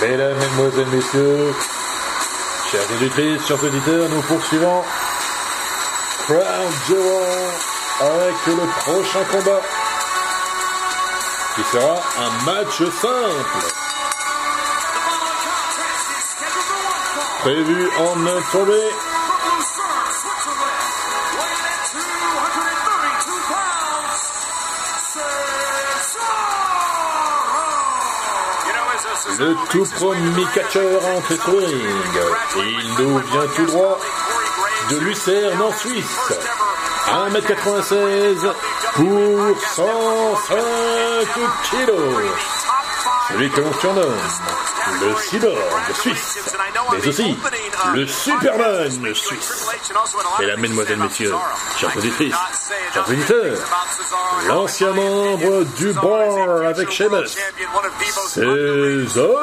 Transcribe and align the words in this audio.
Mesdames, 0.00 0.38
Mesdemoiselles, 0.38 0.86
Messieurs, 0.92 1.54
chers 2.70 2.90
auditrices, 2.96 3.46
chers 3.48 3.64
auditeurs, 3.64 4.08
nous 4.08 4.22
poursuivons 4.22 4.84
Crown 6.24 6.72
Jewel 6.86 7.50
avec 8.00 8.46
le 8.46 8.66
prochain 8.80 9.24
combat 9.32 9.60
qui 11.56 11.62
sera 11.64 11.94
un 11.94 12.44
match 12.44 12.76
simple. 12.76 13.66
Prévu 17.40 17.90
en 17.98 18.26
un 18.26 18.40
tombé. 18.52 19.07
Le 29.38 29.54
tout 29.70 29.84
premier 29.94 30.44
catcheur 30.52 31.00
entre 31.16 31.32
ring. 31.46 31.80
Il 32.56 33.04
nous 33.04 33.18
vient 33.18 33.46
tout 33.54 33.66
droit 33.66 33.98
de 34.90 34.96
Lucerne 34.98 35.62
en 35.62 35.72
Suisse. 35.72 36.32
1m96 37.06 38.52
pour 38.94 39.60
105 39.76 40.58
kilos. 41.70 42.24
Celui 43.28 43.50
que 43.50 43.60
l'on 43.60 43.72
surnomme 43.74 44.16
le 45.00 45.14
cyborg 45.22 45.94
suisse, 45.94 46.38
mais 46.92 47.08
aussi 47.08 47.36
le 47.94 48.06
Superman 48.06 49.14
suisse. 49.14 49.66
Mesdames, 50.40 50.60
Mesdemoiselles, 50.60 50.98
Messieurs, 50.98 51.34
chers 51.78 51.96
auditrices, 51.96 52.34
chers 52.92 53.08
auditeurs, 53.08 53.58
l'ancien 54.48 54.92
membre 54.92 55.64
du 55.76 55.92
bar 55.92 56.66
avec 56.66 56.90
Sheamus, 56.90 57.36
Cesaro. 58.28 59.38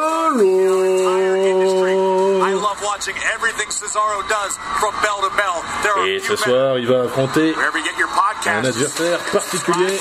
Et 6.06 6.20
ce 6.20 6.36
soir, 6.36 6.78
il 6.78 6.88
va 6.88 7.04
affronter 7.04 7.56
un 8.48 8.66
adversaire 8.66 9.20
particulier 9.32 10.00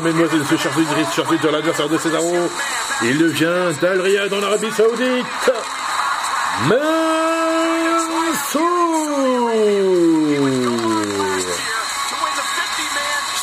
Mesdemoiselles, 0.00 0.44
ce 0.48 0.56
cher 0.56 0.72
Idriss, 0.78 1.12
cher 1.14 1.24
de 1.24 1.48
l'adversaire 1.48 1.88
de 1.88 1.98
Cesaro, 1.98 2.50
il 3.02 3.26
vient 3.28 3.70
d'Al 3.80 4.00
Riyad 4.00 4.32
en 4.32 4.42
Arabie 4.42 4.70
Saoudite. 4.72 5.52
Mansour 6.68 6.90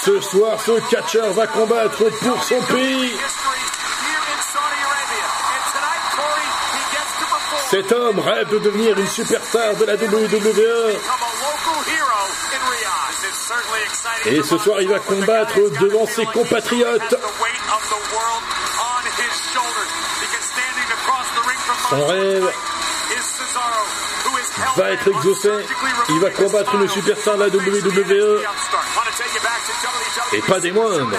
Ce 0.03 0.21
soir, 0.21 0.59
ce 0.59 0.89
catcheur 0.89 1.33
va 1.33 1.47
combattre 1.47 2.03
pour 2.21 2.43
son 2.43 2.61
pays. 2.61 3.11
Cet 7.69 7.91
homme 7.91 8.19
rêve 8.19 8.49
de 8.49 8.59
devenir 8.59 8.97
une 8.97 9.07
superstar 9.07 9.75
de 9.75 9.83
la 9.83 9.95
WWE. 9.95 10.95
Et 14.25 14.43
ce 14.43 14.57
soir, 14.57 14.81
il 14.81 14.89
va 14.89 14.99
combattre 14.99 15.55
devant 15.79 16.05
ses 16.05 16.25
compatriotes. 16.25 17.15
Son 21.89 22.05
rêve 22.05 22.51
va 24.75 24.91
être 24.91 25.07
exaucé. 25.07 25.51
Il 26.09 26.19
va 26.19 26.29
combattre 26.31 26.75
une 26.75 26.87
superstar 26.87 27.37
de 27.37 27.43
la 27.43 27.47
WWE. 27.47 28.41
Et 30.33 30.41
pas 30.41 30.59
des 30.59 30.71
moindres. 30.71 31.09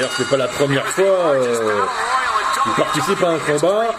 D'ailleurs, 0.00 0.16
c'est 0.16 0.30
pas 0.30 0.38
la 0.38 0.48
première 0.48 0.86
fois 0.86 1.04
euh, 1.04 1.84
qu'il 2.62 2.72
participe 2.72 3.22
à 3.22 3.32
un 3.32 3.38
combat, 3.38 3.94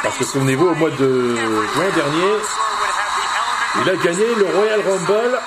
parce 0.00 0.16
que 0.16 0.24
souvenez-vous, 0.24 0.68
au 0.68 0.74
mois 0.76 0.90
de 0.90 1.34
juin 1.74 1.90
dernier, 1.92 2.36
il 3.82 3.90
a 3.90 3.96
gagné 3.96 4.32
le 4.36 4.46
Royal 4.46 4.80
Rumble 4.80 5.40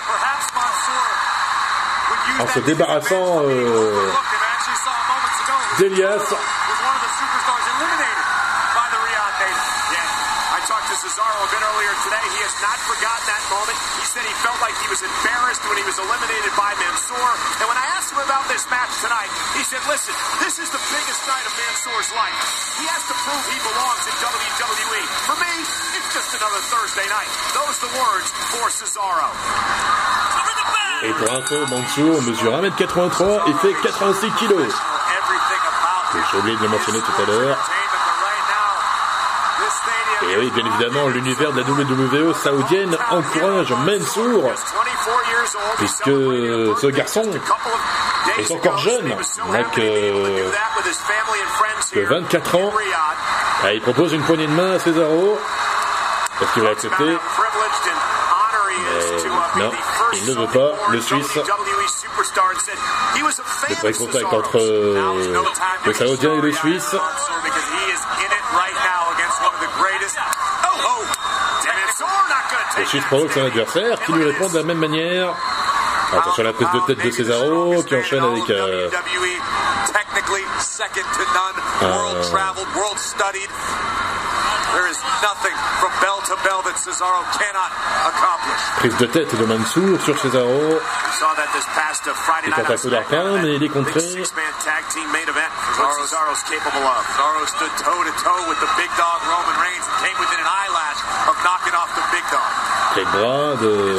en 2.37 2.47
se 2.47 2.59
débarrassant 2.59 3.43
euh, 3.45 4.11
d'Elias. 5.79 6.35
Cesaro 11.03 11.25
a 11.25 11.49
bit 11.51 11.59
earlier 11.59 11.91
today. 12.05 12.25
He 12.31 12.39
has 12.47 12.55
not 12.63 12.79
forgotten 12.87 13.25
that 13.27 13.43
moment. 13.51 13.75
He 13.99 14.05
said 14.07 14.23
he 14.23 14.31
felt 14.39 14.55
like 14.63 14.71
he 14.79 14.87
was 14.87 15.03
embarrassed 15.03 15.59
when 15.67 15.75
he 15.75 15.83
was 15.83 15.99
eliminated 15.99 16.53
by 16.55 16.71
Mansoor. 16.79 17.29
And 17.59 17.67
when 17.67 17.75
I 17.75 17.92
him 18.13 18.21
about 18.29 18.45
this 18.45 18.61
match 18.69 18.93
tonight, 19.01 19.29
he 19.57 19.63
said, 19.65 19.81
listen, 19.89 20.13
this 20.37 20.61
is 20.61 20.69
the 20.69 20.81
biggest 20.93 21.21
night 21.25 21.45
of 21.49 21.53
Mansoor's 21.57 22.11
life. 22.13 22.37
He 22.77 22.85
has 22.85 23.01
to 23.09 23.15
prove 23.25 23.43
he 23.49 23.59
belongs 23.65 24.03
in 24.05 24.15
WWE. 24.21 25.01
For 25.25 25.37
me, 25.41 25.53
it's 25.97 26.09
just 26.13 26.29
another 26.37 26.61
Thursday 26.69 27.07
night. 27.09 27.29
Those 27.57 27.73
are 27.73 27.83
the 27.89 27.93
words 27.97 28.29
for 28.53 28.65
Cesaro. 28.69 29.29
Et 31.03 31.13
pour 31.13 31.35
info, 31.35 31.65
Mansour 31.67 32.21
mesure 32.21 32.53
1m83 32.61 33.49
et 33.49 33.53
fait 33.65 33.73
86 33.81 34.29
kg. 34.39 34.69
J'ai 36.31 36.37
oublié 36.37 36.55
de 36.55 36.63
le 36.63 36.69
mentionner 36.69 36.99
tout 36.99 37.21
à 37.21 37.25
l'heure. 37.25 37.57
Et 40.31 40.37
oui, 40.37 40.51
bien 40.55 40.65
évidemment, 40.65 41.07
l'univers 41.09 41.51
de 41.51 41.61
la 41.61 41.67
WWE 41.69 42.33
saoudienne 42.33 42.97
encourage 43.11 43.71
Mansour, 43.71 44.51
puisque 45.77 46.05
ce 46.05 46.87
garçon 46.87 47.23
est 48.37 48.51
encore 48.51 48.77
jeune, 48.77 49.15
n'a 49.51 49.63
que, 49.63 50.49
que 51.91 51.99
24 51.99 52.55
ans. 52.55 52.73
Et 53.67 53.75
il 53.75 53.81
propose 53.81 54.13
une 54.13 54.23
poignée 54.23 54.47
de 54.47 54.53
main 54.53 54.73
à 54.73 54.79
Cesaro. 54.79 55.39
Est-ce 56.41 56.53
qu'il 56.53 56.63
va 56.63 56.69
accepter 56.69 57.17
non, 59.55 59.71
il 60.13 60.25
ne 60.25 60.33
veut 60.33 60.47
pas. 60.47 60.71
Le 60.91 60.99
Suisse. 60.99 61.35
Le 63.69 63.75
premier 63.75 63.93
contact 63.93 64.33
entre 64.33 64.57
le 65.85 65.93
Saoudien 65.93 66.33
et 66.33 66.41
le 66.41 66.51
Suisse. 66.51 66.95
Provoque 73.01 73.31
son 73.31 73.45
adversaire 73.45 73.99
qui 74.05 74.13
lui 74.13 74.23
répond 74.23 74.49
de 74.49 74.57
la 74.57 74.63
même 74.63 74.77
manière. 74.77 75.33
Attention 76.13 76.43
à 76.43 76.45
la 76.45 76.53
prise 76.53 76.67
de 76.73 76.79
tête 76.93 77.03
de 77.05 77.11
Cesaro 77.11 77.83
qui 77.83 77.95
enchaîne 77.95 78.23
avec 78.23 78.49
euh, 78.51 78.89
Prise 88.77 88.97
de 88.97 89.05
tête 89.07 89.35
de 89.35 89.45
Mansour 89.45 90.01
sur 90.01 90.19
Cesaro. 90.19 90.79
Il 92.45 92.53
tente 92.53 92.69
un 92.69 92.77
coup 92.77 92.89
d'arcane, 92.89 93.41
mais 93.41 93.55
il 93.55 93.63
est 93.63 93.69
contré. 93.69 94.01
Les 102.95 103.05
bras 103.05 103.55
de, 103.55 103.97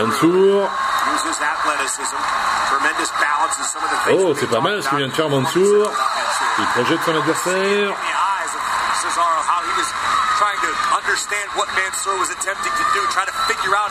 Mansour. 0.00 0.68
Oh, 4.10 4.34
c'est 4.38 4.50
pas 4.50 4.60
mal 4.60 4.82
ce 4.82 4.88
que 4.88 4.96
vient 4.96 5.08
de 5.08 5.12
faire 5.12 5.28
Mansour. 5.28 5.90
Il 6.58 6.66
projette 6.66 7.00
son 7.04 7.16
adversaire. 7.16 7.94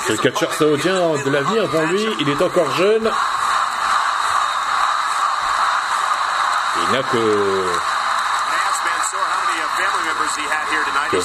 Le 0.09 0.17
catcheur 0.17 0.53
saoudien 0.53 0.99
de 1.25 1.29
l'avenir 1.29 1.67
pour 1.69 1.81
lui. 1.83 2.07
Il 2.19 2.29
est 2.29 2.41
encore 2.41 2.71
jeune. 2.75 3.09
Il 6.85 6.91
n'a 6.91 7.03
que, 7.03 7.65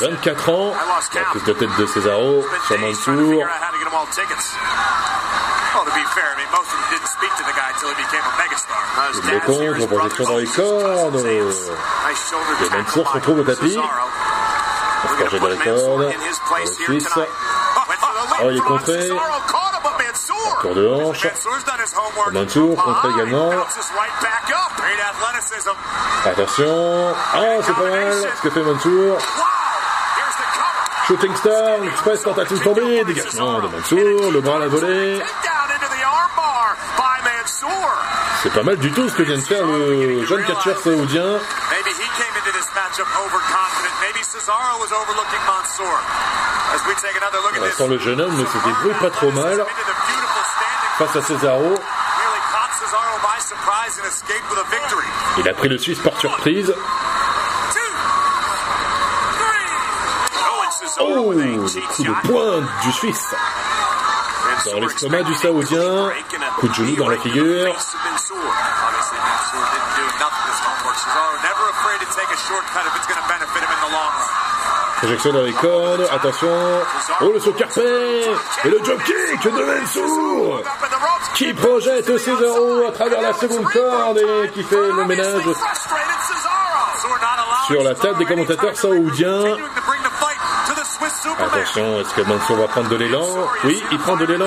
24 0.01 0.49
ans. 0.51 0.75
La 1.15 1.21
prise 1.23 1.45
de 1.45 1.53
tête 1.53 1.77
de 1.77 1.87
Cesaro 1.87 2.45
sur 2.67 2.79
Mansour. 2.79 3.13
Uh, 3.15 3.45
les 9.15 9.23
dad's 9.31 9.49
here, 9.49 9.75
contre, 9.77 9.87
projection 9.87 10.25
dans 10.25 10.37
les 10.39 10.47
cordes. 10.47 11.27
Et 11.27 11.43
Mansour 12.71 13.09
se 13.09 13.13
retrouve 13.13 13.39
au 13.41 13.43
tapis. 13.43 13.79
Projet 15.17 15.39
dans 15.39 15.49
les 15.49 15.57
Mansour 15.57 15.97
cordes. 15.97 16.15
le 16.61 16.67
Suisse. 16.67 17.09
Oh, 18.41 18.51
il 18.51 18.57
est 18.57 18.61
contré. 18.61 19.09
Mansour. 19.09 20.59
Tour 20.61 20.75
de 20.75 20.89
hanche. 20.89 21.27
Mansour 22.33 22.77
contré 22.77 23.09
également. 23.15 23.51
Attention. 26.25 27.15
Ah, 27.35 27.39
c'est 27.63 27.75
pas 27.75 27.91
mal 27.91 28.13
ce 28.37 28.43
que 28.43 28.51
fait 28.51 28.63
Mansour. 28.63 29.19
Shooting 31.09 31.35
Star, 31.37 31.83
Express 31.85 32.23
tentative 32.23 32.61
tombée. 32.61 33.03
Dégagement 33.03 33.61
de 33.61 33.69
Mansour. 33.69 34.31
Le 34.31 34.41
bras 34.43 34.57
à 34.57 34.59
la 34.59 34.69
volée. 34.69 35.23
C'est 38.43 38.53
pas 38.53 38.63
mal 38.63 38.77
du 38.77 38.93
tout 38.93 39.09
ce 39.09 39.15
que 39.15 39.23
vient 39.23 39.39
de 39.39 39.41
faire 39.41 39.65
le 39.65 40.27
jeune 40.27 40.45
catcheur 40.45 40.79
saoudien. 40.79 41.37
At 41.37 41.83
this. 41.85 41.97
Sans 47.79 47.87
le 47.87 47.99
jeune 47.99 48.21
homme 48.21 48.37
ne 48.37 48.45
se 48.45 48.59
débrouille 48.59 48.95
pas 49.01 49.11
trop 49.11 49.33
mal 49.33 49.65
face 50.99 51.17
à 51.17 51.23
Cesaro. 51.23 51.75
Il 55.39 55.49
a 55.49 55.55
pris 55.55 55.69
le 55.69 55.79
Suisse 55.79 56.01
par 56.01 56.21
surprise. 56.21 56.75
Coup 61.23 62.05
de 62.05 62.29
poing 62.29 62.61
du 62.83 62.93
Suisse. 62.93 63.35
Dans 64.67 64.81
l'estomac 64.81 65.23
du 65.23 65.35
Saoudien. 65.35 66.11
Coup 66.59 66.69
de 66.69 66.75
genou 66.75 66.97
dans 66.97 67.09
la 67.09 67.19
figure. 67.19 67.75
face 67.75 67.95
of 67.95 68.01
Mansour. 68.11 68.37
Obviously, 68.39 69.19
Mansour 69.19 69.65
didn't 69.73 69.93
do 69.99 70.05
nothing 70.19 70.45
this 70.47 70.61
homework. 70.63 70.97
Cesaro 70.99 71.35
never 71.43 71.65
afraid 71.71 71.99
to 72.01 72.09
take 72.15 72.31
a 72.31 72.39
shortcut 72.39 72.85
if 72.87 72.97
it's 72.97 73.07
going 73.07 73.21
to 73.21 73.29
benefit 73.29 73.63
him 73.63 73.71
in 73.71 73.81
the 73.87 73.91
long 73.93 74.13
run. 74.15 74.49
Projection 74.99 75.33
dans 75.33 75.43
les 75.43 75.53
cordes. 75.53 76.09
Attention. 76.11 76.49
Oh, 77.21 77.31
le 77.33 77.41
saut 77.41 77.53
carpé. 77.53 77.81
Et 78.65 78.69
le 78.69 78.85
jump 78.85 79.03
kick 79.05 79.53
de 79.53 79.65
Mansour. 79.65 80.57
Ropes. 80.57 81.35
Qui 81.35 81.53
projette 81.55 82.19
Cesaro 82.19 82.85
à 82.89 82.93
travers 82.93 83.23
la 83.23 83.33
seconde 83.33 83.65
corde 83.65 84.19
et 84.19 84.49
qui 84.51 84.63
fait 84.65 84.77
le 84.77 85.05
ménage 85.05 85.45
sur 87.69 87.83
la 87.83 87.95
table 87.95 88.19
des 88.19 88.25
commentateurs 88.25 88.77
saoudiens. 88.77 89.57
Attention, 91.59 92.01
est-ce 92.01 92.15
que 92.15 92.21
Mansour 92.23 92.57
va 92.57 92.69
prendre 92.69 92.89
de 92.89 92.95
l'élan 92.97 93.25
Oui, 93.65 93.83
il 93.91 93.99
prend 93.99 94.17
de 94.17 94.25
l'élan. 94.27 94.47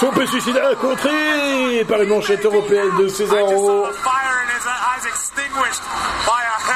Tombé 0.00 0.26
suicidaire 0.26 0.76
contré 0.78 1.84
par 1.86 2.00
une 2.00 2.08
manchette 2.08 2.42
européenne 2.44 2.96
de 2.98 3.08
Cesaro. 3.08 3.86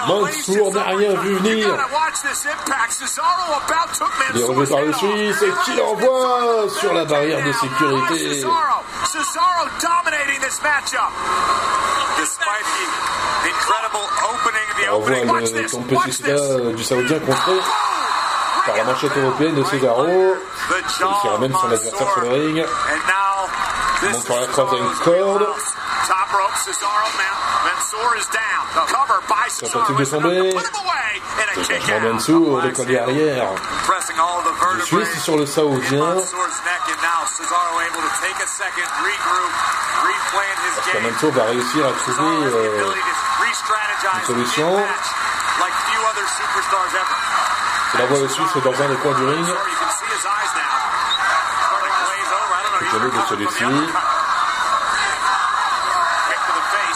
Mansour 0.07 0.75
n'a 0.75 0.83
rien 0.85 1.15
vu 1.23 1.35
venir. 1.37 1.77
Dérobé 4.35 4.67
par 4.67 4.81
le 4.83 4.93
Suisse 4.93 5.43
et 5.43 5.53
qui 5.65 5.77
l'envoie 5.77 6.69
sur 6.79 6.93
la 6.93 7.05
barrière 7.07 7.43
de 7.43 7.53
sécurité. 7.53 8.45
Cesaro 9.05 9.67
dominating 9.81 10.41
this 10.43 10.61
matchup. 10.63 11.11
Despite 12.19 12.67
the 13.43 13.49
incredible 13.49 14.07
opening, 14.29 14.69
the 14.77 14.91
On 14.93 14.99
voit 15.01 15.25
le 15.25 15.95
Watch 15.95 16.03
suicidaire 16.05 16.37
this. 16.37 16.77
du 16.77 16.85
Saoudien 16.85 17.19
contré 17.21 17.53
par 18.67 18.77
la 18.77 18.85
manchette 18.85 19.17
européenne 19.17 19.55
de 19.55 19.65
Cesaro. 19.65 20.07
Il 20.07 20.35
jaw 20.99 21.09
ramène 21.31 21.53
son 21.53 21.67
adversaire 21.67 22.13
sur 22.13 22.21
le 22.23 22.29
ring. 22.29 22.67
This 24.01 24.13
Monte 24.13 24.25
sur 24.25 24.41
la 24.41 24.47
corde. 24.47 24.71
cover 29.11 29.21
by 29.29 29.49
Cesaro. 29.51 29.85
Tentative 29.85 29.99
de 29.99 30.05
tomber. 30.05 30.53
put 30.55 30.65
him 30.65 30.75
away. 30.75 31.21
And 31.37 31.49
a 31.51 31.55
kick 31.55 31.69
Dégagement 31.69 31.97
out. 31.97 32.03
de 32.03 32.09
Mansour, 32.13 32.61
le 32.63 32.71
collier 32.71 32.99
arrière. 32.99 33.49
Vertebrae. 33.87 34.85
Suisse 34.85 35.23
sur 35.23 35.37
le 35.37 35.47
Saoudien. 35.47 36.17
Mansour 41.03 41.33
va 41.33 41.45
réussir 41.45 41.87
à 41.87 41.93
trouver 41.93 42.47
euh, 42.47 42.93
une 44.15 44.27
solution. 44.27 44.83
Il 47.95 48.03
envoie 48.03 48.19
le 48.21 48.29
Suisse 48.29 48.57
dans 48.65 48.83
un 48.83 48.89
des 48.89 48.97
coins 48.97 49.15
du 49.15 49.25
ring. 49.25 49.47
Étonné 52.83 53.07
de 53.07 53.21
celui-ci. 53.29 53.65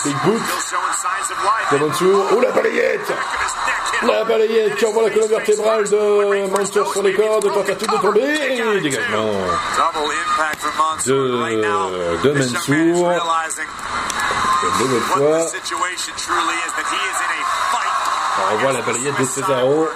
Big 0.05 0.17
boot 0.25 0.43
de 1.73 1.77
Mansour. 1.79 2.27
Oh 2.33 2.41
la 2.41 2.51
balayette 2.51 3.13
La 4.03 4.25
balayette 4.25 4.77
qui 4.77 4.85
envoie 4.87 5.05
la 5.05 5.11
colonne 5.11 5.31
vertébrale 5.31 5.89
de 5.89 6.51
Mansour 6.51 6.93
sur 6.93 7.03
les 7.03 7.15
cordes. 7.15 7.53
Tentative 7.53 7.89
de 7.89 7.97
tomber. 7.97 8.21
Et 8.21 8.81
dégagement 8.81 9.33
de, 11.07 12.23
de 12.23 12.33
Mansour. 12.33 13.13
Une 14.63 14.79
nouvelle 14.79 15.01
fois. 15.03 15.47
On 18.37 18.55
revoit 18.55 18.73
la 18.73 18.83
balayette 18.83 19.19
de 19.19 19.25
Cesaro. 19.25 19.89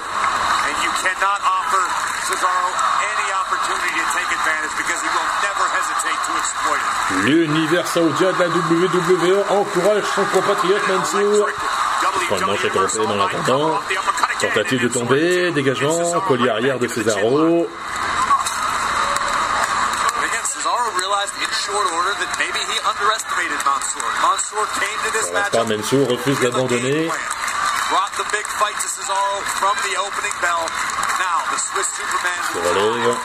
L'univers 7.24 7.86
saoudien 7.86 8.32
de 8.32 8.38
la 8.38 8.48
WWE 8.48 9.44
encourage 9.50 10.04
son 10.14 10.24
compatriote 10.24 10.88
Mansour. 10.88 11.48
Prend 12.28 12.38
une 12.38 12.46
manchette 12.46 12.74
européenne 12.74 13.10
en 13.10 13.26
attendant. 13.26 13.80
Tentative 14.40 14.82
de 14.82 14.88
tomber, 14.88 15.50
dégagement, 15.52 16.20
collier 16.26 16.48
arrière 16.50 16.78
de 16.78 16.88
Cesaro. 16.88 17.66
Pour 25.52 25.66
Mansour 25.66 26.08
refuse 26.08 26.40
d'abandonner. 26.40 27.10
Brought 27.88 28.12
the 28.18 28.24
big 28.30 28.44
fight 28.60 28.76
to 28.76 28.88
Cesaro 28.88 29.40
from 29.56 29.74
the 29.80 29.96
opening 29.96 30.36
bell. 30.42 30.60
Now, 31.18 31.40
the 31.50 31.58
Swiss 31.58 31.88
Superman 31.96 32.17
Se 32.52 32.58
relève. 32.58 33.16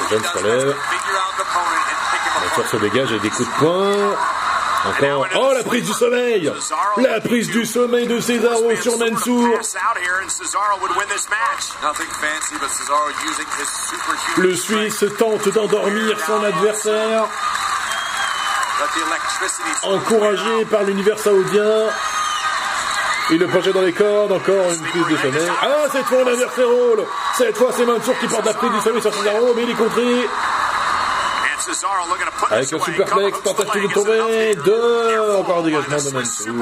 Le 0.00 0.08
jeune 0.08 0.24
se 0.24 0.38
relève. 0.38 0.76
Mansour 2.42 2.60
apart. 2.60 2.70
se 2.70 2.76
dégage 2.76 3.10
avec 3.10 3.22
des 3.22 3.30
coups 3.30 3.48
de 3.48 3.54
poing. 3.54 4.16
Encore. 4.84 5.26
Oh, 5.36 5.52
la 5.54 5.62
prise 5.62 5.84
du 5.84 5.92
sommeil 5.92 6.52
La 6.98 7.20
prise 7.20 7.48
du 7.48 7.64
sommeil 7.64 8.06
de 8.08 8.18
Cesaro 8.18 8.74
sur 8.76 8.98
Mansour. 8.98 9.58
Le. 14.38 14.56
Suisse 14.56 15.04
tente 15.18 15.48
d'endormir 15.50 16.18
son 16.26 16.42
adversaire. 16.42 17.26
Encouragé 19.84 20.64
par 20.64 20.82
l'univers 20.82 21.18
saoudien. 21.18 21.86
Il 23.30 23.38
le 23.38 23.46
projette 23.46 23.74
dans 23.74 23.82
les 23.82 23.92
cordes. 23.92 24.32
Encore 24.32 24.70
une 24.70 24.82
prise 24.82 25.06
de 25.08 25.16
sommeil. 25.16 25.48
Ah, 25.62 25.86
cette 25.90 26.04
fois, 26.04 26.18
on 26.24 26.28
inverse 26.28 26.56
les 26.56 26.64
rôles. 26.64 27.04
Cette 27.36 27.56
fois, 27.56 27.70
c'est 27.72 27.86
Mansour 27.86 28.18
qui 28.18 28.26
porte 28.26 28.44
la 28.44 28.54
prise 28.54 28.72
du 28.72 28.80
sommeil 28.80 29.02
sur 29.02 29.14
Cesaro, 29.14 29.54
mais 29.54 29.62
il 29.62 29.70
est 29.70 29.74
contré. 29.74 30.28
Avec 32.50 32.72
un 32.72 32.78
superplex, 32.78 33.42
tentative 33.42 33.88
de 33.88 33.94
tomber. 33.94 34.54
Deux. 34.64 35.36
Encore 35.38 35.58
un 35.58 35.62
dégagement 35.62 35.96
de. 35.96 36.10
Mansour. 36.10 36.54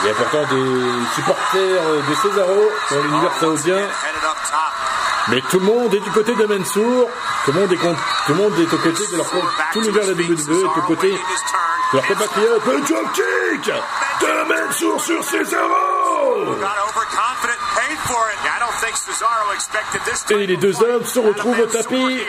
Il 0.00 0.06
y 0.06 0.10
a 0.10 0.14
pourtant 0.14 0.42
des 0.42 1.14
supporters 1.14 1.82
de 2.08 2.14
Cesaro 2.14 2.70
dans 2.90 3.02
l'univers 3.02 3.32
saoudien. 3.40 3.88
Mais 5.30 5.42
tout 5.50 5.58
le 5.60 5.66
monde 5.66 5.92
est 5.94 6.00
du 6.00 6.10
côté 6.10 6.34
de 6.34 6.46
Mansour. 6.46 7.10
Tout 7.44 7.52
le 7.52 7.60
monde 7.60 7.72
est, 7.72 7.76
con- 7.76 7.96
tout 8.26 8.32
le 8.32 8.38
monde 8.38 8.58
est 8.58 8.72
aux 8.74 8.78
côtés 8.78 9.06
de 9.12 9.16
leur 9.16 9.26
tout 9.28 9.40
to 9.72 9.80
l'univers 9.80 10.04
de 10.06 10.08
la. 10.12 10.14
WWE 10.14 10.24
est 10.24 11.08
his 11.08 11.16
turn. 11.46 11.68
de 11.92 11.96
leur 11.96 12.06
compatriote. 12.06 12.66
Le 12.66 12.80
drop 12.80 13.12
kick 13.12 13.72
de 14.20 14.48
Mansour 14.48 15.00
sur 15.00 15.22
Cesaro. 15.24 16.56
Et 20.30 20.46
les 20.46 20.56
deux 20.56 20.82
hommes 20.82 21.04
se 21.04 21.18
retrouvent 21.18 21.60
au 21.60 21.66
tapis. 21.66 22.20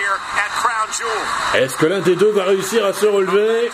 Est-ce 1.56 1.76
que 1.78 1.86
l'un 1.86 2.00
des 2.00 2.16
deux 2.16 2.32
va 2.32 2.44
réussir 2.46 2.86
à 2.86 2.94
se 2.94 3.06
relever? 3.06 3.72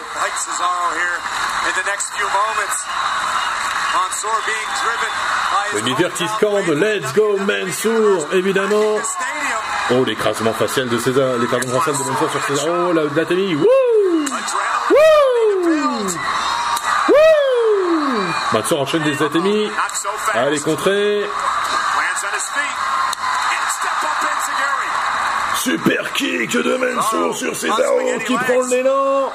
Mansour 3.96 4.36
being 4.46 4.70
driven 4.84 5.35
qui 5.84 6.24
own 6.24 6.28
scande 6.38 6.70
Let's 6.80 7.14
go 7.14 7.38
Mansour, 7.38 8.28
évidemment. 8.34 8.98
Oh, 9.92 10.04
l'écrasement 10.06 10.54
facial 10.54 10.88
de 10.90 10.98
César, 10.98 11.38
l'écrasement 11.38 11.80
facial 11.80 11.96
de 11.96 12.12
Mansour 12.12 12.32
sur 12.32 12.44
Cesaro, 12.44 12.94
la 12.94 13.04
Nathalie, 13.04 13.56
wouh 13.56 13.66
Adrenaline. 14.26 16.10
Wouh 17.10 17.10
Wouh 17.10 18.24
Mansour 18.54 18.82
enchaîne 18.82 19.04
des 19.04 19.22
atémies. 19.22 19.70
Allez, 20.34 20.58
feet. 20.58 21.26
Super 25.58 26.14
kick 26.14 26.52
de 26.52 26.78
Mansour 26.78 27.36
sur 27.36 27.56
Cesaro 27.56 28.00
qui 28.26 28.34
prend 28.36 28.62
l'élan. 28.70 29.32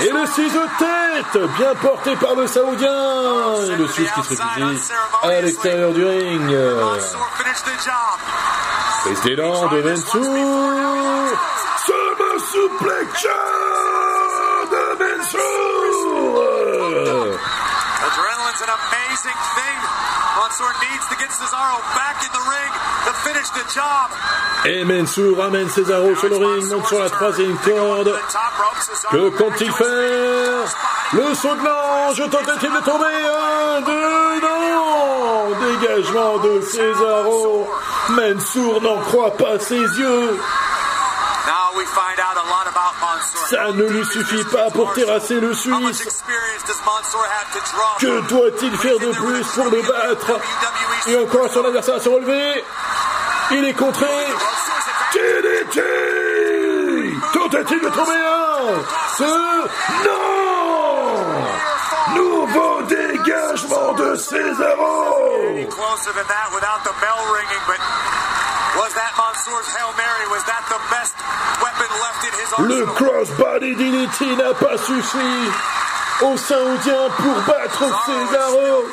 Et 0.00 0.10
le 0.10 0.26
ciseau 0.26 0.60
de 0.62 0.78
tête, 0.78 1.38
bien 1.56 1.74
porté 1.74 2.14
par 2.16 2.34
le 2.36 2.46
Saoudien. 2.46 3.64
Et 3.66 3.76
le 3.76 3.88
Suisse 3.88 4.10
qui 4.14 4.22
se 4.22 4.28
réfugie 4.30 4.92
à 5.22 5.40
l'extérieur 5.40 5.92
du 5.92 6.04
ring. 6.04 6.56
Prise 9.02 9.22
d'élan 9.22 9.66
de 9.68 9.82
Mansour. 9.82 10.22
Summer 11.84 12.40
suplex 12.52 13.26
de 14.70 14.84
Mansour. 15.02 16.44
Adrenaline's 18.06 18.62
an 18.62 18.70
amazing 18.78 19.40
thing. 19.56 20.07
Mansour 20.38 20.70
needs 20.86 21.06
to 21.08 21.16
get 21.18 21.30
Cesaro 21.30 21.82
back 21.98 22.22
in 22.22 22.30
the 22.30 22.44
ring 22.46 22.70
to 23.06 23.12
finish 23.26 23.48
the 23.58 23.64
job. 23.74 24.06
Et 24.66 24.84
Mansour 24.84 25.36
ramène 25.36 25.68
Cesaro 25.68 26.14
sur 26.14 26.28
le 26.28 26.36
ring, 26.36 26.64
monte 26.70 26.86
sur 26.86 27.00
la 27.00 27.10
troisième 27.10 27.56
corde. 27.58 28.14
Que 29.10 29.28
compte-t-il 29.30 29.72
faire? 29.72 30.64
Le 31.14 31.34
saut 31.34 31.54
de 31.56 31.64
l'ange, 31.64 32.30
tentative 32.30 32.72
de 32.72 32.84
tomber, 32.84 33.06
un, 33.06 33.80
deux, 33.80 34.40
non 34.40 35.50
Dégagement 35.58 36.38
de 36.38 36.60
Cesaro. 36.60 37.66
Mansour 38.10 38.80
n'en 38.80 38.98
croit 39.00 39.36
pas 39.36 39.58
ses 39.58 39.74
yeux. 39.74 40.38
Now 41.46 41.72
we 41.76 41.84
find 41.86 42.18
out 42.20 42.36
a 42.36 42.46
lot 42.46 42.66
about 42.68 42.94
Mansour. 43.00 43.07
Ça 43.50 43.72
ne 43.72 43.84
lui 43.84 44.04
suffit 44.06 44.44
pas 44.44 44.70
pour 44.70 44.92
terrasser 44.92 45.40
le 45.40 45.54
Suisse. 45.54 46.22
Que 47.98 48.20
doit-il 48.28 48.76
faire 48.76 48.98
de 48.98 49.12
plus 49.12 49.44
pour 49.54 49.64
le 49.70 49.82
battre 49.82 50.32
WWE 50.32 51.08
Et 51.08 51.16
encore 51.16 51.50
son 51.52 51.64
adversaire 51.64 51.94
à 51.96 52.00
se 52.00 52.08
relever. 52.08 52.64
Il 53.52 53.64
est 53.64 53.74
contré. 53.74 54.06
TDT 55.12 55.80
Tentative 57.32 57.82
de 57.82 57.88
tomber 57.88 58.12
un? 58.12 58.84
Ce... 59.16 59.24
Non 60.04 60.28
Nouveau 62.14 62.82
dégagement 62.82 63.92
de 63.94 64.14
Cesaro 64.16 65.08
Le 72.60 72.86
crossbody 72.86 73.74
DDT 73.76 74.36
n'a 74.36 74.54
pas 74.54 74.76
suffi 74.78 75.50
aux 76.22 76.36
Saoudiens 76.36 77.08
pour 77.16 77.34
battre 77.42 77.84
Cesaro. 78.06 78.86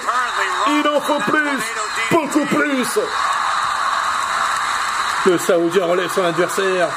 Il 0.68 0.88
en 0.88 1.02
faut 1.02 1.20
plus, 1.32 1.60
beaucoup 2.12 2.46
plus. 2.46 3.00
Le 5.26 5.38
Saoudien 5.40 5.86
relève 5.86 6.12
son 6.14 6.24
adversaire 6.24 6.90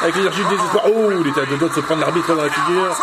avec 0.00 0.16
l'énergie 0.16 0.42
du 0.42 0.56
désespoir. 0.56 0.84
Oh, 0.86 1.10
il 1.20 1.28
était 1.28 1.42
à 1.42 1.46
deux 1.46 1.56
doigts 1.56 1.68
de 1.68 1.74
se 1.74 1.80
prendre 1.80 2.00
l'arbitre 2.00 2.34
dans 2.34 2.42
la 2.42 2.50
figure. 2.50 2.96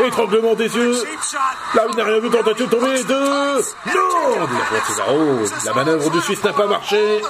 Étranglement 0.00 0.54
des 0.54 0.76
yeux. 0.76 0.94
Shot. 0.94 1.38
L'arbitre 1.74 1.98
n'a 1.98 2.04
rien 2.04 2.20
vu, 2.20 2.30
tentative 2.30 2.68
de 2.68 2.70
tomber. 2.70 3.04
Deux. 3.04 3.64
Non 3.86 4.46
de 4.46 4.86
Cesaro. 4.86 5.38
La 5.64 5.72
manœuvre 5.72 6.10
du 6.10 6.20
Suisse 6.20 6.44
n'a 6.44 6.52
pas 6.52 6.66
marché. 6.66 7.22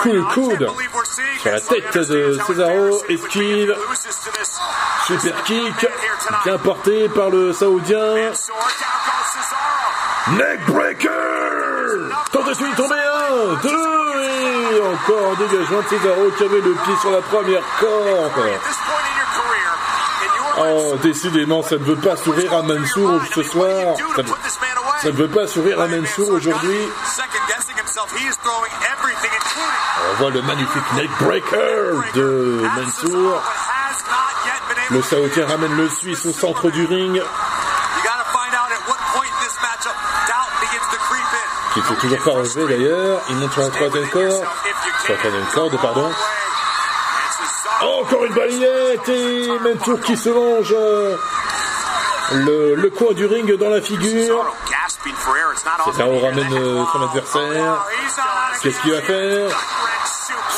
Coup 0.00 0.12
de 0.12 0.20
coude 0.34 0.70
sur 1.40 1.50
la 1.50 1.60
tête 1.60 1.96
de 1.96 2.38
Cesaro. 2.46 3.02
Esquive. 3.08 3.76
Super 5.06 5.42
kick. 5.44 5.86
Bien 6.44 6.58
porté 6.58 7.08
par 7.08 7.30
le 7.30 7.52
Saoudien. 7.52 8.32
Neckbreaker 10.32 11.10
Tentative 12.30 12.70
de 12.70 12.76
tomber 12.76 12.94
un, 12.94 13.54
deux, 13.62 14.76
et 14.76 14.80
encore 14.82 15.32
un 15.32 15.34
dégagement 15.36 15.80
de 15.80 15.88
Cesaro 15.88 16.30
qui 16.36 16.44
avait 16.44 16.60
le 16.60 16.72
pied 16.72 16.96
sur 17.00 17.10
la 17.10 17.22
première 17.22 17.62
corde. 17.80 18.44
Oh, 20.60 20.96
décidément, 21.02 21.62
ça 21.62 21.76
ne 21.76 21.84
veut 21.84 21.96
pas 21.96 22.16
sourire 22.16 22.52
à 22.52 22.62
Mansour 22.62 23.20
ce 23.32 23.42
soir. 23.42 23.96
Ça 24.16 24.22
ne, 24.22 24.28
ça 24.28 25.06
ne 25.06 25.12
veut 25.12 25.28
pas 25.28 25.46
sourire 25.46 25.80
à 25.80 25.86
Mansour 25.86 26.30
aujourd'hui. 26.30 26.78
On 30.10 30.14
voit 30.22 30.30
le 30.30 30.42
magnifique 30.42 30.92
Neckbreaker 30.94 32.12
de 32.14 32.62
Mansour. 32.76 33.42
Le 34.90 35.02
Saoudien 35.02 35.46
ramène 35.46 35.76
le 35.76 35.88
Suisse 35.88 36.24
au 36.26 36.32
centre 36.32 36.70
du 36.70 36.86
ring, 36.86 37.20
qui 41.74 41.80
ne 41.80 41.84
s'est 41.84 41.94
toujours 42.00 42.18
pas 42.18 42.30
relevé 42.30 42.76
d'ailleurs. 42.76 43.20
Il 43.30 43.36
monte 43.36 43.52
sur 43.52 43.62
la 43.62 43.68
troisième 43.68 44.08
corde. 44.08 44.44
Troisième 45.04 45.46
corde, 45.52 45.80
pardon. 45.80 46.10
Encore 47.80 48.24
une 48.24 48.34
balayette 48.34 49.08
et 49.08 49.48
Mansour 49.60 50.00
qui 50.00 50.16
se 50.16 50.28
euh, 50.30 51.16
le, 52.32 52.74
le 52.74 52.90
coin 52.90 53.12
du 53.14 53.26
ring 53.26 53.56
dans 53.56 53.70
la 53.70 53.80
figure. 53.80 54.54
Cesaro 55.84 56.18
ramène 56.20 56.52
euh, 56.52 56.84
son 56.92 57.02
adversaire. 57.02 57.86
Qu'est-ce 58.62 58.80
qu'il 58.80 58.92
va 58.92 59.00
faire 59.02 59.50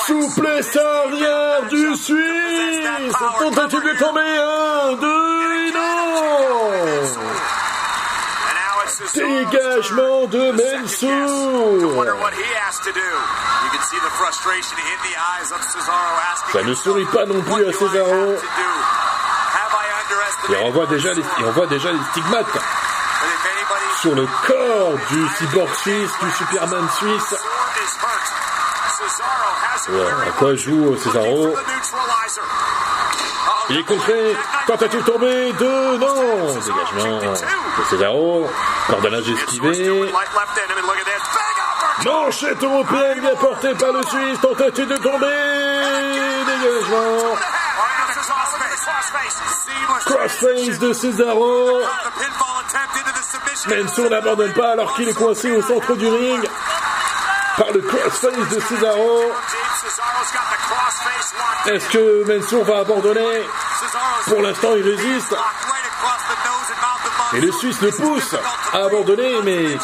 Souplesse 0.06 0.76
arrière 0.76 1.62
du 1.68 1.94
Suisse. 1.96 2.86
Tentative 3.38 3.82
de 3.82 3.98
tomber 3.98 4.20
un, 4.20 4.92
deux, 4.94 5.66
et 5.66 5.72
non. 5.72 5.80
Dégagement 9.14 10.26
de 10.26 10.52
Mansour. 10.52 12.04
Ça 16.52 16.62
ne 16.62 16.74
sourit 16.74 17.04
pas 17.06 17.26
non 17.26 17.40
plus 17.42 17.66
à 17.68 17.72
Cesaro. 17.72 18.34
Les, 20.50 20.56
il 20.56 21.44
renvoie 21.44 21.66
déjà 21.66 21.92
les 21.92 22.02
stigmates 22.10 22.58
sur 24.00 24.14
le 24.14 24.26
corps 24.46 24.94
du 25.10 25.28
cyborg 25.36 25.74
suisse, 25.76 26.10
du 26.22 26.30
Superman 26.32 26.88
suisse. 26.98 27.34
À 30.26 30.30
quoi 30.38 30.54
joue 30.54 30.96
Cesaro 30.96 31.54
Il 33.68 33.78
est 33.78 33.84
contré, 33.84 34.36
tentative 34.66 35.04
tombée, 35.04 35.52
deux, 35.52 35.98
non 35.98 36.14
Dégagement 36.54 37.20
de 37.20 37.84
Cesaro, 37.90 38.50
cordonnage 38.88 39.28
esquivé. 39.28 40.12
Manchette 42.04 42.62
européenne 42.62 43.20
bien 43.20 43.36
portée 43.36 43.74
par 43.74 43.92
le 43.92 44.02
Suisse, 44.04 44.40
tentative 44.40 44.88
de 44.88 44.96
tomber, 44.96 45.26
dégagement. 46.46 47.36
Crossface 50.06 50.78
de 50.78 50.92
Cesaro. 50.92 51.80
Mansour 53.68 54.10
n'abandonne 54.10 54.52
pas 54.52 54.72
alors 54.72 54.94
qu'il 54.94 55.08
est 55.08 55.14
coincé 55.14 55.50
au 55.50 55.62
centre 55.62 55.94
du 55.94 56.06
ring 56.06 56.48
par 57.56 57.70
le 57.72 57.80
crossface 57.80 58.48
de 58.48 58.60
Cesaro. 58.60 59.32
Est-ce 61.66 61.88
que 61.90 62.24
Mansour 62.26 62.64
va 62.64 62.78
abandonner 62.78 63.42
Pour 64.26 64.40
l'instant, 64.42 64.70
il 64.76 64.82
résiste? 64.82 65.34
Et 67.34 67.40
le 67.40 67.52
Suisse 67.52 67.80
le 67.82 67.90
pousse 67.92 68.34
à 68.72 68.84
abandonner, 68.86 69.40
mais 69.44 69.78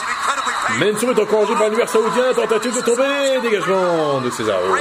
Mansour 0.79 1.11
est 1.11 1.21
encouragé 1.21 1.55
par 1.55 1.65
l'univers 1.65 1.89
saoudien. 1.89 2.33
Tentative 2.35 2.75
de 2.77 2.81
tomber, 2.81 3.41
dégagement 3.43 4.21
de 4.21 4.31
Cesaro. 4.31 4.77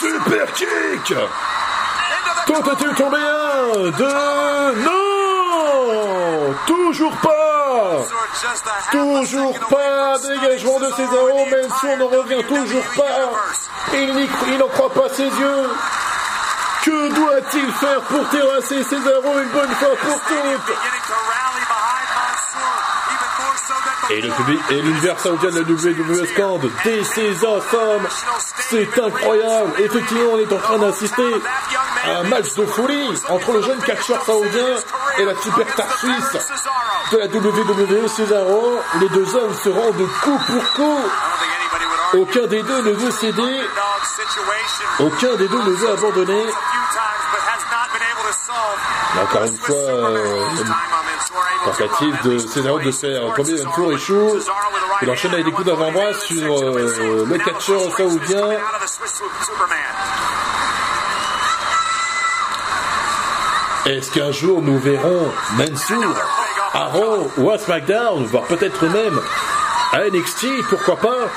Super 0.00 0.52
kick 0.54 1.14
Tentative 2.48 2.88
de 2.88 2.94
tomber 2.94 3.18
un, 3.18 3.90
deux, 3.90 4.82
non 4.82 6.54
Toujours 6.66 7.14
pas 7.18 8.06
Toujours 8.90 9.58
pas 9.68 10.18
Dégagement 10.18 10.80
de 10.80 10.86
Cesaro, 10.86 11.44
Mansour 11.44 11.96
ne 11.98 12.04
revient 12.04 12.42
toujours 12.48 12.84
pas 12.96 13.30
Il 13.92 14.58
n'en 14.58 14.68
croit 14.68 14.94
pas 14.94 15.10
ses 15.14 15.24
yeux 15.24 15.70
Que 16.84 17.14
doit-il 17.14 17.70
faire 17.72 18.00
pour 18.00 18.26
terrasser 18.30 18.82
Cesaro 18.82 19.40
une 19.40 19.50
bonne 19.50 19.74
fois 19.74 19.96
pour 20.00 20.20
toutes 20.20 20.76
Et 24.10 24.22
le 24.22 24.30
public 24.30 24.60
et 24.70 24.80
l'univers 24.80 25.20
saoudien 25.20 25.50
de 25.50 25.60
la 25.60 25.68
WWE 25.68 26.26
scande 26.26 26.70
dès 26.82 27.04
ces 27.04 27.34
sommes. 27.34 28.08
C'est 28.70 28.98
incroyable. 28.98 29.72
Effectivement, 29.78 30.30
on 30.32 30.38
est 30.38 30.52
en 30.52 30.58
train 30.58 30.78
d'assister 30.78 31.34
un 32.08 32.22
match 32.24 32.54
de 32.54 32.66
folie 32.66 33.08
entre 33.28 33.52
le 33.52 33.62
jeune 33.62 33.78
catcheur 33.82 34.24
saoudien 34.24 34.76
et 35.18 35.24
la 35.24 35.34
superstar 35.36 35.98
suisse 35.98 36.38
de 37.12 37.18
la 37.18 37.26
WWE 37.26 38.08
Cesaro. 38.08 38.78
Les 39.00 39.08
deux 39.08 39.36
hommes 39.36 39.54
se 39.54 39.68
rendent 39.68 40.08
coup 40.22 40.38
pour 40.46 40.72
coup. 40.72 40.98
Aucun 42.14 42.46
des 42.46 42.62
deux 42.62 42.82
ne 42.82 42.92
veut 42.92 43.10
céder. 43.10 43.60
Aucun 45.00 45.34
des 45.36 45.48
deux 45.48 45.62
ne 45.62 45.70
veut 45.70 45.90
abandonner. 45.90 46.46
Encore 49.22 49.44
une 49.44 49.58
fois, 49.58 49.74
euh, 49.76 50.44
Tentative 51.64 52.22
de 52.24 52.38
Cesaro 52.38 52.78
de 52.78 52.90
faire 52.90 53.26
un 53.26 53.30
premier 53.30 53.62
tour 53.74 53.92
échoue. 53.92 54.38
Il 55.02 55.10
enchaîne 55.10 55.32
avec 55.32 55.44
des 55.44 55.52
coups 55.52 55.66
d'avant-bras 55.66 56.14
sur 56.14 56.58
euh, 56.58 57.26
le 57.26 57.38
catcheur 57.38 57.80
saoudien. 57.96 58.48
Est-ce 63.88 64.10
qu'un 64.10 64.30
jour 64.32 64.60
nous 64.60 64.78
verrons 64.78 65.32
Mansour 65.56 66.14
à 66.74 66.84
Raw 66.88 67.30
ou 67.38 67.50
à 67.50 67.56
SmackDown, 67.56 68.26
voire 68.26 68.44
peut-être 68.44 68.84
même 68.84 69.18
à 69.92 70.00
NXT, 70.10 70.46
pourquoi 70.68 70.96
pas 70.96 71.30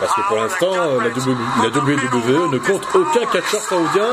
Parce 0.00 0.14
que 0.14 0.20
pour 0.26 0.36
l'instant, 0.38 0.74
la, 0.98 1.68
WWE 1.68 2.50
ne 2.50 2.58
compte 2.58 2.88
aucun 2.92 3.26
catcheur 3.26 3.60
saoudien. 3.60 4.08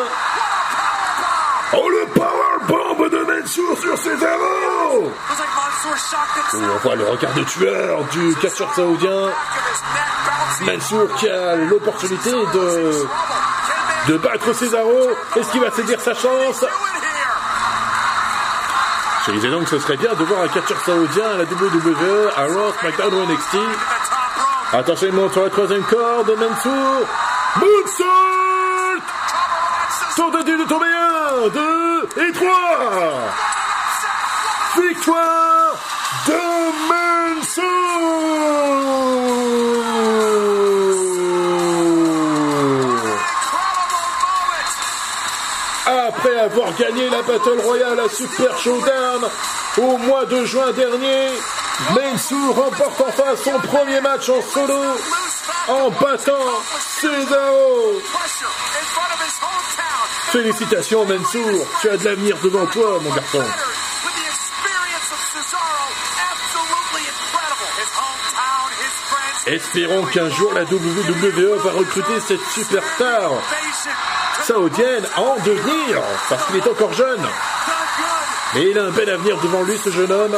Oh 1.76 1.90
le 1.90 2.06
powerbomb 2.14 3.10
de 3.10 3.18
Mansour 3.18 3.78
sur 3.80 3.98
Cesaro 3.98 5.12
On 6.54 6.78
voit 6.84 6.96
le 6.96 7.06
regard 7.06 7.34
de 7.34 7.44
tueur 7.44 8.04
du 8.12 8.36
catcheur 8.36 8.72
saoudien. 8.76 9.32
Mansour 10.62 11.12
qui 11.16 11.28
a 11.28 11.56
l'opportunité 11.56 12.32
de, 12.32 13.08
de 14.08 14.18
battre 14.18 14.54
Cesaro. 14.54 15.12
Est-ce 15.36 15.52
qu'il 15.52 15.62
va 15.62 15.72
saisir 15.72 16.00
sa 16.00 16.14
chance 16.14 16.66
je 19.26 19.32
disais 19.32 19.50
donc 19.50 19.64
que 19.64 19.70
ce 19.70 19.80
serait 19.80 19.96
bien 19.96 20.14
de 20.14 20.24
voir 20.26 20.42
un 20.42 20.50
catcheur 20.50 20.78
saoudien 20.82 21.24
à 21.24 21.38
la 21.38 21.44
WWE, 21.46 22.30
à 22.36 22.42
Raw, 22.44 22.74
SmackDown 22.82 23.14
ou 23.14 23.26
NXT. 23.26 23.56
Attention, 24.74 25.08
il 25.08 25.14
monte 25.14 25.32
sur 25.32 25.44
la 25.44 25.50
troisième 25.50 25.84
corde, 25.84 26.30
Mansour. 26.38 27.08
Moonsault 27.56 28.04
Tentative 30.18 30.60
de 30.60 30.68
tomber 30.68 30.88
1, 31.46 31.48
2 31.48 32.10
et 32.28 32.32
3 32.34 32.52
Victoire 34.76 35.78
de 36.28 36.90
Mansour 36.90 37.13
gagné 46.78 47.10
la 47.10 47.22
Battle 47.22 47.60
Royale 47.64 48.00
à 48.00 48.10
Super 48.10 48.58
Showdown 48.58 49.30
au 49.78 49.98
mois 49.98 50.26
de 50.26 50.46
juin 50.46 50.72
dernier, 50.72 51.30
Mansour 51.90 52.56
remporte 52.56 53.02
enfin 53.02 53.36
son 53.44 53.60
premier 53.60 54.02
match 54.02 54.30
en 54.30 54.42
solo 54.42 54.82
en 55.68 55.90
battant 55.90 56.34
Cesaro. 57.02 58.02
Félicitations 60.32 61.06
Mansour, 61.06 61.68
tu 61.82 61.90
as 61.90 61.98
de 61.98 62.06
l'avenir 62.06 62.38
devant 62.44 62.66
toi 62.68 63.00
mon 63.02 63.14
garçon. 63.14 63.44
Espérons 69.46 70.06
qu'un 70.06 70.30
jour 70.30 70.54
la 70.54 70.64
WWE 70.64 71.58
va 71.64 71.72
recruter 71.72 72.20
cette 72.22 72.46
superstar 72.46 73.32
saoudienne 74.44 75.06
en 75.18 75.36
devenir, 75.46 76.02
parce 76.30 76.46
qu'il 76.46 76.58
est 76.58 76.68
encore 76.68 76.94
jeune. 76.94 77.22
Mais 78.54 78.70
il 78.70 78.78
a 78.78 78.84
un 78.84 78.92
bel 78.92 79.10
avenir 79.10 79.38
devant 79.42 79.64
lui, 79.64 79.78
ce 79.84 79.90
jeune 79.90 80.12
homme. 80.12 80.38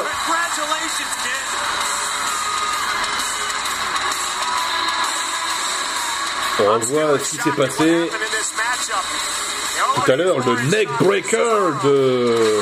On 6.60 6.78
voit 6.80 7.20
ce 7.20 7.30
qui 7.32 7.38
s'est 7.38 7.52
passé 7.52 8.10
tout 9.96 10.12
à 10.12 10.16
l'heure, 10.16 10.40
le 10.40 10.62
neck 10.70 10.90
breaker 11.00 11.72
de 11.84 12.62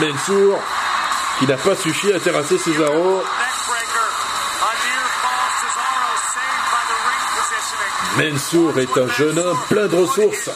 Mansour, 0.00 0.58
qui 1.38 1.46
n'a 1.46 1.56
pas 1.56 1.76
suffi 1.76 2.12
à 2.12 2.20
terrasser 2.20 2.58
Cesaro. 2.58 3.22
Mansour 8.16 8.78
est 8.78 8.98
un 8.98 9.08
jeune 9.08 9.38
homme 9.38 9.58
plein 9.68 9.86
de 9.86 9.96
ressources. 9.96 10.50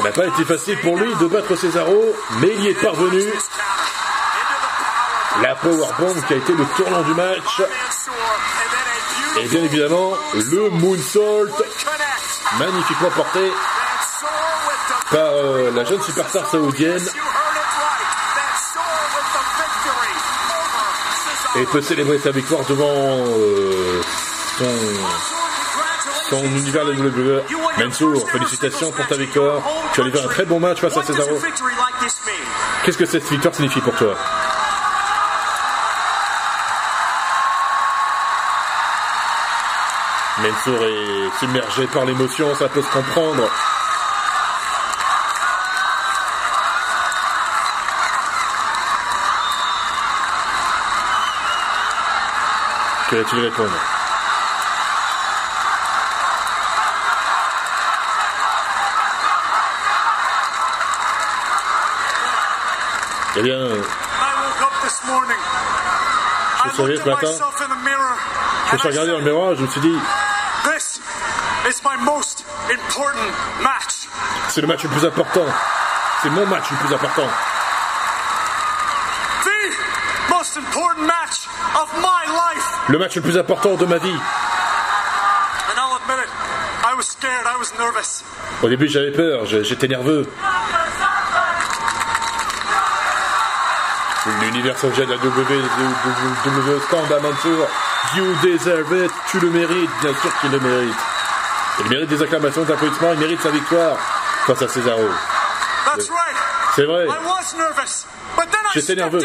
Ça 0.00 0.06
n'a 0.06 0.12
pas 0.12 0.26
été 0.28 0.44
facile 0.46 0.78
pour 0.78 0.96
lui 0.96 1.14
de 1.16 1.26
battre 1.26 1.54
Cesaro, 1.56 2.02
mais 2.40 2.48
il 2.54 2.64
y 2.64 2.68
est 2.68 2.82
parvenu. 2.82 3.22
La 5.42 5.54
powerbomb 5.56 6.14
qui 6.26 6.32
a 6.32 6.36
été 6.38 6.54
le 6.54 6.64
tournant 6.74 7.02
du 7.02 7.12
match. 7.12 7.60
Et 9.40 9.46
bien 9.48 9.62
évidemment, 9.62 10.12
le 10.32 10.70
moonsault, 10.70 11.48
magnifiquement 12.58 13.10
porté 13.10 13.52
par 15.10 15.32
euh, 15.34 15.70
la 15.74 15.84
jeune 15.84 16.00
superstar 16.00 16.48
saoudienne. 16.48 17.06
Et 21.56 21.64
peut 21.66 21.82
célébrer 21.82 22.18
sa 22.20 22.30
victoire 22.30 22.64
devant 22.64 22.86
euh, 22.86 24.00
son 26.30 26.42
univers 26.42 26.86
de 26.86 26.94
WWE. 26.94 27.42
Mansour, 27.78 28.28
félicitations 28.30 28.90
pour 28.92 29.06
ta 29.06 29.16
victoire. 29.16 29.62
Tu 29.92 30.00
as 30.00 30.04
livré 30.04 30.22
un 30.22 30.28
très 30.28 30.44
bon 30.44 30.60
match 30.60 30.80
face 30.80 30.96
à 30.96 31.02
Cesaro. 31.02 31.38
Qu'est-ce 32.84 32.98
que 32.98 33.06
cette 33.06 33.28
victoire 33.28 33.54
signifie 33.54 33.80
pour 33.80 33.94
toi? 33.94 34.14
Mansour 40.42 40.84
est 40.84 41.38
submergé 41.38 41.86
par 41.88 42.04
l'émotion, 42.06 42.54
ça 42.54 42.68
peut 42.68 42.82
se 42.82 42.90
comprendre. 42.90 43.48
Que 53.10 53.16
vas-tu 53.16 53.36
répondre? 53.36 53.99
Eh 63.36 63.42
bien, 63.42 63.58
je 66.62 66.68
me 66.68 66.72
suis 66.72 66.82
réveillé 66.82 67.00
ce 67.02 67.08
matin, 67.08 67.26
je 68.68 68.72
me 68.74 68.78
suis 68.78 68.88
regardé 68.88 69.10
dans 69.12 69.18
le 69.18 69.24
miroir, 69.24 69.54
je 69.56 69.62
me 69.62 69.66
suis 69.68 69.80
dit, 69.80 69.98
c'est 74.48 74.60
le 74.60 74.66
match 74.66 74.82
le 74.82 74.88
plus 74.90 75.06
important, 75.06 75.46
c'est 76.22 76.30
mon 76.30 76.46
match 76.46 76.64
le 76.70 76.76
plus 76.78 76.94
important. 76.94 77.28
Le 82.88 82.98
match 82.98 83.14
le 83.16 83.22
plus 83.22 83.38
important 83.38 83.74
de 83.76 83.86
ma 83.86 83.98
vie. 83.98 84.16
Au 88.62 88.68
début, 88.68 88.88
j'avais 88.88 89.12
peur, 89.12 89.46
j'étais 89.46 89.86
nerveux. 89.88 90.26
L'univers 94.26 94.74
de 94.74 95.02
la 95.02 95.16
WWE 95.16 96.80
stand 96.86 97.12
à 97.12 97.20
Mansour. 97.20 97.66
You 98.14 98.34
deserve 98.42 98.92
it. 99.04 99.10
Tu 99.30 99.40
le 99.40 99.48
mérites, 99.50 99.90
bien 100.02 100.12
sûr 100.20 100.40
qu'il 100.40 100.50
le 100.50 100.60
mérite. 100.60 100.96
Il 101.80 101.88
mérite 101.88 102.08
des 102.10 102.22
acclamations, 102.22 102.62
des 102.62 102.72
applaudissements, 102.72 103.12
il 103.14 103.18
mérite 103.18 103.40
sa 103.40 103.50
victoire 103.50 103.96
face 104.46 104.60
à 104.60 104.68
Cesaro. 104.68 105.08
C'est 106.76 106.84
vrai. 106.84 107.06
J'étais 108.74 108.94
nerveux. 108.94 109.20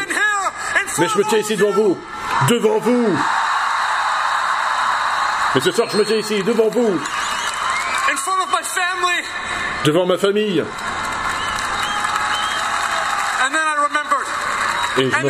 Mais 0.97 1.07
je 1.09 1.17
me 1.17 1.23
tiens 1.25 1.39
ici 1.39 1.57
devant 1.57 1.71
vous. 1.71 1.99
Devant 2.49 2.79
vous. 2.79 3.17
Mais 5.55 5.61
ce 5.61 5.71
soir, 5.71 5.89
je 5.91 5.97
me 5.97 6.05
tiens 6.05 6.17
ici, 6.17 6.41
devant 6.43 6.69
vous. 6.69 6.99
Devant 9.83 10.05
ma 10.05 10.17
famille. 10.17 10.63
Et 14.97 15.09
je, 15.09 15.25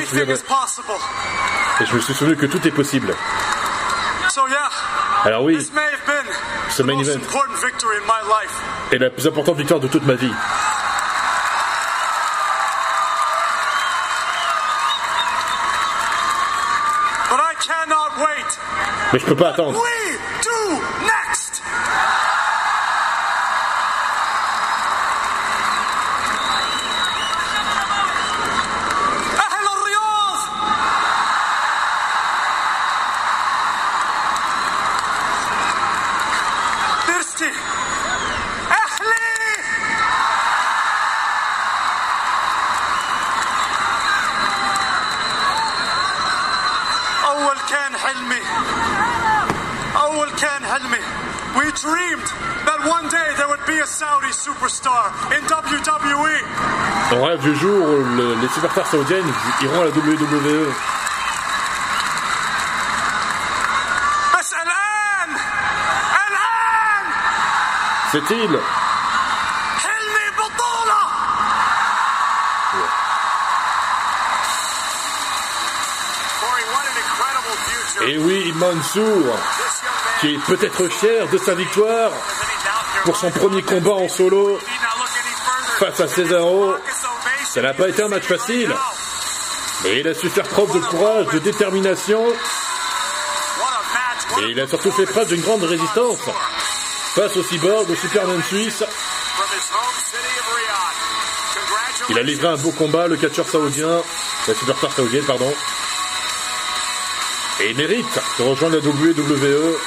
Et 1.82 1.86
je 1.86 1.96
me 1.96 2.00
suis 2.00 2.14
souvenu 2.14 2.36
que 2.36 2.46
tout 2.46 2.66
est 2.68 2.72
possible. 2.72 3.16
Alors 5.24 5.44
oui, 5.44 5.58
ce 6.70 6.84
main 6.84 6.94
event. 7.00 7.20
est 8.92 8.98
la 8.98 9.10
plus 9.10 9.28
importante 9.28 9.58
victoire 9.58 9.80
de 9.80 9.88
toute 9.88 10.06
ma 10.06 10.14
vie. 10.14 10.32
Mais 19.14 19.20
je 19.20 19.26
peux 19.26 19.36
pas 19.36 19.50
attendre. 19.50 19.82
أول 49.97 50.31
كان 50.31 50.65
حلمي 50.67 51.01
We 51.57 51.67
dreamed 51.73 52.29
that 52.69 52.81
one 52.87 53.09
day 53.09 53.29
there 53.37 53.49
would 53.49 53.65
be 53.67 53.79
a 53.81 53.87
Saudi 53.87 54.29
superstar 54.31 55.05
in 55.37 55.43
WWE. 55.51 56.37
On 57.13 57.25
rêve 57.27 57.41
du 57.43 57.55
jour 57.57 57.89
où 57.89 58.05
le- 58.19 58.35
les 58.43 58.49
superstars 58.49 58.87
saoudiennes 58.87 59.33
iront 59.63 59.81
à 59.81 59.85
la 59.87 59.91
WWE. 59.91 60.73
بس 64.39 64.55
الآن 64.55 65.31
Mansour, 78.56 79.38
qui 80.22 80.36
est 80.36 80.44
peut-être 80.46 80.88
fier 80.88 81.28
de 81.28 81.38
sa 81.38 81.54
victoire 81.56 82.12
pour 83.04 83.18
son 83.18 83.30
premier 83.32 83.62
combat 83.62 83.92
en 83.92 84.08
solo. 84.08 84.60
Face 85.80 86.00
à 86.00 86.08
Cesaro, 86.08 86.76
ça 87.54 87.62
n'a 87.62 87.74
pas 87.74 87.90
été 87.90 88.02
un 88.04 88.08
match 88.08 88.24
facile. 88.24 88.74
Mais 89.84 90.00
il 90.00 90.08
a 90.08 90.14
su 90.14 90.30
faire 90.30 90.48
preuve 90.48 90.74
de 90.74 90.80
courage, 90.80 91.28
de 91.28 91.40
détermination, 91.40 92.26
et 94.42 94.52
il 94.52 94.60
a 94.60 94.68
surtout 94.68 94.92
fait 94.92 95.06
preuve 95.06 95.28
d'une 95.28 95.42
grande 95.42 95.64
résistance 95.64 96.20
face 97.14 97.36
au 97.36 97.44
cyborg, 97.44 97.90
au 97.90 97.96
Superman 97.96 98.42
suisse. 98.44 98.84
Il 102.10 102.18
a 102.18 102.24
livré 102.24 102.48
un 102.48 102.58
beau 102.58 102.72
combat, 102.72 103.08
le 103.08 103.18
catcheur 103.18 103.48
saoudien, 103.48 104.02
la 104.48 104.54
superstar 104.54 104.94
saoudienne, 104.94 105.26
pardon. 105.26 105.54
Et 107.62 107.72
il 107.72 107.78
mérite 107.78 108.20
de 108.38 108.44
rejoindre 108.44 108.76
la 108.78 108.82
WWE. 108.84 109.78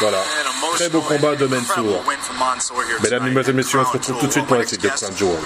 Voilà. 0.00 0.22
Très 0.74 0.88
beau 0.88 1.00
combat 1.00 1.34
de 1.34 1.46
Mansour. 1.46 2.04
Mesdames, 3.02 3.22
Mesdemoiselles, 3.24 3.54
Messieurs, 3.54 3.78
on 3.80 3.84
se 3.84 3.92
retrouve 3.92 4.18
tout 4.18 4.26
de 4.26 4.32
suite 4.32 4.46
pour 4.46 4.56
la 4.56 4.66
suite 4.66 4.82
de 4.82 4.88
Crown 4.88 5.16
Jewel. 5.16 5.38